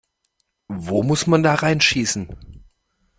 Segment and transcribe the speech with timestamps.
[0.67, 2.35] Wo muss man da reinschießen?